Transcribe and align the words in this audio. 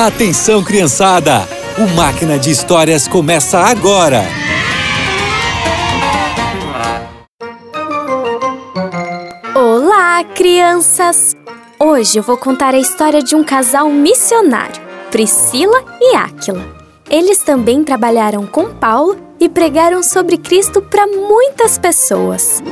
Atenção, 0.00 0.62
criançada! 0.62 1.40
O 1.76 1.96
Máquina 1.96 2.38
de 2.38 2.52
Histórias 2.52 3.08
começa 3.08 3.58
agora! 3.58 4.22
Olá, 9.56 10.22
crianças! 10.36 11.34
Hoje 11.80 12.16
eu 12.16 12.22
vou 12.22 12.36
contar 12.36 12.74
a 12.74 12.78
história 12.78 13.20
de 13.20 13.34
um 13.34 13.42
casal 13.42 13.90
missionário, 13.90 14.80
Priscila 15.10 15.84
e 16.00 16.14
Áquila. 16.14 16.64
Eles 17.10 17.38
também 17.38 17.82
trabalharam 17.82 18.46
com 18.46 18.72
Paulo 18.72 19.16
e 19.40 19.48
pregaram 19.48 20.00
sobre 20.04 20.38
Cristo 20.38 20.80
para 20.80 21.08
muitas 21.08 21.76
pessoas. 21.76 22.62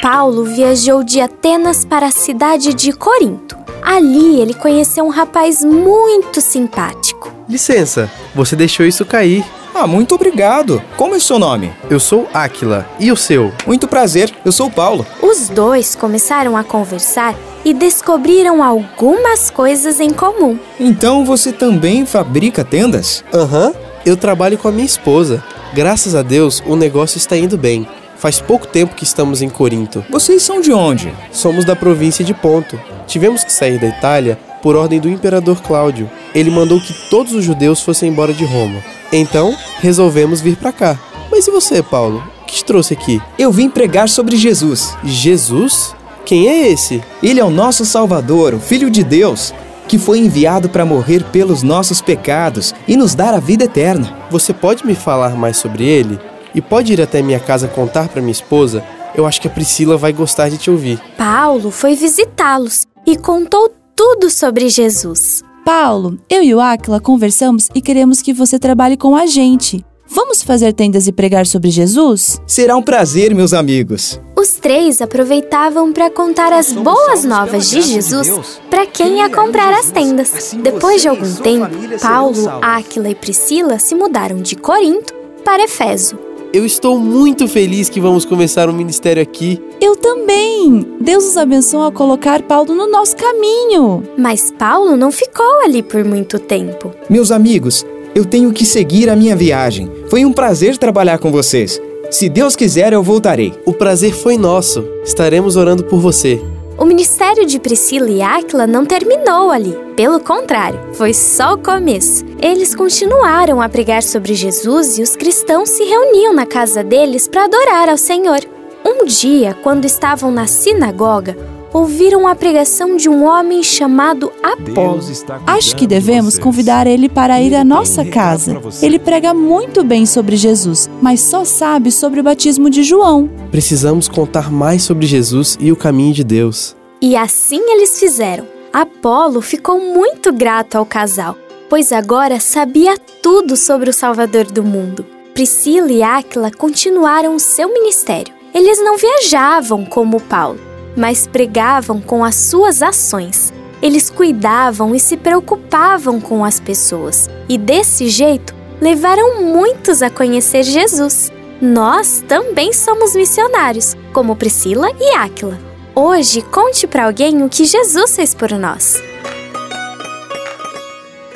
Paulo 0.00 0.44
viajou 0.44 1.04
de 1.04 1.20
Atenas 1.20 1.84
para 1.84 2.06
a 2.06 2.10
cidade 2.10 2.72
de 2.72 2.94
Corinto. 2.94 3.61
Ali 3.82 4.40
ele 4.40 4.54
conheceu 4.54 5.04
um 5.04 5.08
rapaz 5.08 5.64
muito 5.64 6.40
simpático. 6.40 7.32
Licença, 7.48 8.10
você 8.34 8.54
deixou 8.54 8.86
isso 8.86 9.04
cair. 9.04 9.44
Ah, 9.74 9.86
muito 9.86 10.14
obrigado. 10.14 10.82
Como 10.96 11.14
é 11.14 11.18
seu 11.18 11.38
nome? 11.38 11.72
Eu 11.90 11.98
sou 11.98 12.28
Áquila. 12.32 12.86
E 13.00 13.10
o 13.10 13.16
seu? 13.16 13.52
Muito 13.66 13.88
prazer, 13.88 14.32
eu 14.44 14.52
sou 14.52 14.70
Paulo. 14.70 15.06
Os 15.20 15.48
dois 15.48 15.94
começaram 15.94 16.56
a 16.56 16.62
conversar 16.62 17.34
e 17.64 17.72
descobriram 17.72 18.62
algumas 18.62 19.50
coisas 19.50 19.98
em 19.98 20.10
comum. 20.10 20.58
Então 20.78 21.24
você 21.24 21.52
também 21.52 22.04
fabrica 22.04 22.64
tendas? 22.64 23.24
Aham, 23.32 23.68
uhum. 23.68 23.74
eu 24.04 24.16
trabalho 24.16 24.58
com 24.58 24.68
a 24.68 24.72
minha 24.72 24.86
esposa. 24.86 25.42
Graças 25.72 26.14
a 26.14 26.22
Deus, 26.22 26.62
o 26.66 26.76
negócio 26.76 27.16
está 27.16 27.36
indo 27.36 27.56
bem. 27.56 27.88
Faz 28.22 28.40
pouco 28.40 28.68
tempo 28.68 28.94
que 28.94 29.02
estamos 29.02 29.42
em 29.42 29.48
Corinto. 29.48 30.04
Vocês 30.08 30.44
são 30.44 30.60
de 30.60 30.72
onde? 30.72 31.12
Somos 31.32 31.64
da 31.64 31.74
província 31.74 32.24
de 32.24 32.32
Ponto. 32.32 32.80
Tivemos 33.04 33.42
que 33.42 33.52
sair 33.52 33.80
da 33.80 33.88
Itália 33.88 34.38
por 34.62 34.76
ordem 34.76 35.00
do 35.00 35.08
imperador 35.08 35.60
Cláudio. 35.60 36.08
Ele 36.32 36.48
mandou 36.48 36.80
que 36.80 36.94
todos 37.10 37.32
os 37.32 37.44
judeus 37.44 37.80
fossem 37.80 38.08
embora 38.08 38.32
de 38.32 38.44
Roma. 38.44 38.80
Então, 39.12 39.56
resolvemos 39.80 40.40
vir 40.40 40.54
para 40.54 40.70
cá. 40.70 41.00
Mas 41.32 41.48
e 41.48 41.50
você, 41.50 41.82
Paulo? 41.82 42.22
O 42.42 42.46
que 42.46 42.54
te 42.54 42.64
trouxe 42.64 42.94
aqui? 42.94 43.20
Eu 43.36 43.50
vim 43.50 43.68
pregar 43.68 44.08
sobre 44.08 44.36
Jesus. 44.36 44.96
Jesus? 45.02 45.92
Quem 46.24 46.46
é 46.46 46.68
esse? 46.70 47.02
Ele 47.20 47.40
é 47.40 47.44
o 47.44 47.50
nosso 47.50 47.84
Salvador, 47.84 48.54
o 48.54 48.60
Filho 48.60 48.88
de 48.88 49.02
Deus, 49.02 49.52
que 49.88 49.98
foi 49.98 50.20
enviado 50.20 50.68
para 50.68 50.86
morrer 50.86 51.24
pelos 51.32 51.64
nossos 51.64 52.00
pecados 52.00 52.72
e 52.86 52.96
nos 52.96 53.16
dar 53.16 53.34
a 53.34 53.40
vida 53.40 53.64
eterna. 53.64 54.16
Você 54.30 54.52
pode 54.52 54.86
me 54.86 54.94
falar 54.94 55.34
mais 55.34 55.56
sobre 55.56 55.84
ele? 55.84 56.20
E 56.54 56.60
pode 56.60 56.92
ir 56.92 57.00
até 57.00 57.22
minha 57.22 57.40
casa 57.40 57.68
contar 57.68 58.08
para 58.08 58.20
minha 58.20 58.32
esposa? 58.32 58.84
Eu 59.14 59.26
acho 59.26 59.40
que 59.40 59.48
a 59.48 59.50
Priscila 59.50 59.96
vai 59.96 60.12
gostar 60.12 60.48
de 60.48 60.58
te 60.58 60.70
ouvir. 60.70 61.00
Paulo 61.16 61.70
foi 61.70 61.94
visitá-los 61.94 62.86
e 63.06 63.16
contou 63.16 63.70
tudo 63.94 64.30
sobre 64.30 64.68
Jesus. 64.68 65.42
Paulo, 65.64 66.18
eu 66.28 66.42
e 66.42 66.54
o 66.54 66.60
Aquila 66.60 67.00
conversamos 67.00 67.68
e 67.74 67.80
queremos 67.80 68.20
que 68.20 68.32
você 68.32 68.58
trabalhe 68.58 68.96
com 68.96 69.14
a 69.14 69.26
gente. 69.26 69.84
Vamos 70.14 70.42
fazer 70.42 70.74
tendas 70.74 71.06
e 71.06 71.12
pregar 71.12 71.46
sobre 71.46 71.70
Jesus? 71.70 72.38
Será 72.46 72.76
um 72.76 72.82
prazer, 72.82 73.34
meus 73.34 73.54
amigos. 73.54 74.20
Os 74.36 74.54
três 74.54 75.00
aproveitavam 75.00 75.90
para 75.92 76.10
contar 76.10 76.52
as 76.52 76.72
boas 76.72 77.24
novas 77.24 77.70
de 77.70 77.80
Jesus 77.80 78.60
para 78.68 78.84
quem 78.84 79.18
ia 79.18 79.30
comprar 79.30 79.72
as 79.72 79.90
tendas. 79.90 80.34
Assim 80.34 80.60
Depois 80.60 81.00
de 81.00 81.08
algum 81.08 81.34
tempo, 81.36 81.70
Paulo, 82.02 82.46
Áquila 82.60 83.08
e 83.08 83.14
Priscila 83.14 83.78
se 83.78 83.94
mudaram 83.94 84.42
de 84.42 84.54
Corinto 84.54 85.14
para 85.44 85.64
Efeso. 85.64 86.18
Eu 86.52 86.66
estou 86.66 86.98
muito 86.98 87.48
feliz 87.48 87.88
que 87.88 87.98
vamos 87.98 88.26
começar 88.26 88.68
um 88.68 88.74
ministério 88.74 89.22
aqui. 89.22 89.58
Eu 89.80 89.96
também! 89.96 90.86
Deus 91.00 91.24
nos 91.24 91.38
abençoe 91.38 91.88
a 91.88 91.90
colocar 91.90 92.42
Paulo 92.42 92.74
no 92.74 92.90
nosso 92.90 93.16
caminho. 93.16 94.02
Mas 94.18 94.52
Paulo 94.58 94.94
não 94.94 95.10
ficou 95.10 95.62
ali 95.64 95.82
por 95.82 96.04
muito 96.04 96.38
tempo. 96.38 96.92
Meus 97.08 97.30
amigos, 97.30 97.86
eu 98.14 98.26
tenho 98.26 98.52
que 98.52 98.66
seguir 98.66 99.08
a 99.08 99.16
minha 99.16 99.34
viagem. 99.34 99.90
Foi 100.10 100.26
um 100.26 100.32
prazer 100.32 100.76
trabalhar 100.76 101.18
com 101.18 101.32
vocês. 101.32 101.80
Se 102.10 102.28
Deus 102.28 102.54
quiser, 102.54 102.92
eu 102.92 103.02
voltarei. 103.02 103.54
O 103.64 103.72
prazer 103.72 104.12
foi 104.12 104.36
nosso. 104.36 104.84
Estaremos 105.02 105.56
orando 105.56 105.84
por 105.84 106.00
você. 106.00 106.38
O 106.82 106.84
ministério 106.84 107.46
de 107.46 107.60
Priscila 107.60 108.10
e 108.10 108.20
Áquila 108.20 108.66
não 108.66 108.84
terminou 108.84 109.52
ali. 109.52 109.72
Pelo 109.94 110.18
contrário, 110.18 110.80
foi 110.94 111.14
só 111.14 111.54
o 111.54 111.58
começo. 111.58 112.24
Eles 112.42 112.74
continuaram 112.74 113.62
a 113.62 113.68
pregar 113.68 114.02
sobre 114.02 114.34
Jesus 114.34 114.98
e 114.98 115.02
os 115.02 115.14
cristãos 115.14 115.68
se 115.68 115.84
reuniam 115.84 116.34
na 116.34 116.44
casa 116.44 116.82
deles 116.82 117.28
para 117.28 117.44
adorar 117.44 117.88
ao 117.88 117.96
Senhor. 117.96 118.40
Um 118.84 119.04
dia, 119.04 119.56
quando 119.62 119.84
estavam 119.84 120.32
na 120.32 120.48
sinagoga, 120.48 121.36
ouviram 121.72 122.28
a 122.28 122.34
pregação 122.34 122.96
de 122.96 123.08
um 123.08 123.24
homem 123.24 123.62
chamado 123.62 124.32
Apolo. 124.42 125.00
Acho 125.46 125.74
que 125.74 125.86
devemos 125.86 126.38
convidar 126.38 126.86
ele 126.86 127.08
para 127.08 127.40
ir 127.40 127.54
à 127.54 127.64
nossa 127.64 128.04
casa. 128.04 128.60
Ele 128.82 128.98
prega 128.98 129.32
muito 129.32 129.82
bem 129.82 130.04
sobre 130.04 130.36
Jesus, 130.36 130.90
mas 131.00 131.20
só 131.20 131.44
sabe 131.44 131.90
sobre 131.90 132.20
o 132.20 132.22
batismo 132.22 132.68
de 132.68 132.82
João. 132.82 133.28
Precisamos 133.50 134.08
contar 134.08 134.50
mais 134.50 134.82
sobre 134.82 135.06
Jesus 135.06 135.56
e 135.60 135.72
o 135.72 135.76
caminho 135.76 136.12
de 136.12 136.24
Deus. 136.24 136.76
E 137.00 137.16
assim 137.16 137.60
eles 137.70 137.98
fizeram. 137.98 138.46
Apolo 138.72 139.40
ficou 139.40 139.78
muito 139.78 140.32
grato 140.32 140.76
ao 140.76 140.86
casal, 140.86 141.36
pois 141.68 141.92
agora 141.92 142.40
sabia 142.40 142.96
tudo 143.22 143.56
sobre 143.56 143.90
o 143.90 143.92
Salvador 143.92 144.44
do 144.44 144.62
mundo. 144.62 145.04
Priscila 145.34 145.90
e 145.90 146.02
Áquila 146.02 146.50
continuaram 146.50 147.34
o 147.34 147.40
seu 147.40 147.72
ministério. 147.72 148.32
Eles 148.54 148.78
não 148.82 148.98
viajavam 148.98 149.84
como 149.84 150.20
Paulo 150.20 150.71
mas 150.96 151.26
pregavam 151.26 152.00
com 152.00 152.24
as 152.24 152.34
suas 152.34 152.82
ações. 152.82 153.52
Eles 153.80 154.08
cuidavam 154.08 154.94
e 154.94 155.00
se 155.00 155.16
preocupavam 155.16 156.20
com 156.20 156.44
as 156.44 156.60
pessoas, 156.60 157.28
e 157.48 157.58
desse 157.58 158.08
jeito 158.08 158.54
levaram 158.80 159.42
muitos 159.42 160.02
a 160.02 160.10
conhecer 160.10 160.62
Jesus. 160.62 161.32
Nós 161.60 162.24
também 162.26 162.72
somos 162.72 163.14
missionários, 163.14 163.96
como 164.12 164.36
Priscila 164.36 164.88
e 164.98 165.14
Áquila. 165.14 165.58
Hoje, 165.94 166.42
conte 166.42 166.86
para 166.86 167.04
alguém 167.04 167.42
o 167.42 167.48
que 167.48 167.64
Jesus 167.64 168.16
fez 168.16 168.34
por 168.34 168.50
nós. 168.52 169.00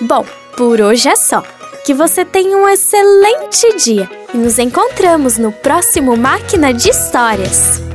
Bom, 0.00 0.24
por 0.56 0.80
hoje 0.80 1.08
é 1.08 1.16
só. 1.16 1.42
Que 1.84 1.92
você 1.92 2.24
tenha 2.24 2.56
um 2.56 2.68
excelente 2.68 3.76
dia 3.76 4.08
e 4.32 4.38
nos 4.38 4.58
encontramos 4.58 5.36
no 5.36 5.52
próximo 5.52 6.16
Máquina 6.16 6.72
de 6.72 6.88
Histórias. 6.88 7.93